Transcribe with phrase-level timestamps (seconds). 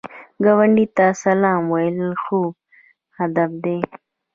[0.43, 2.41] ګاونډي ته سلام ویل ښو
[3.23, 3.77] ادب دی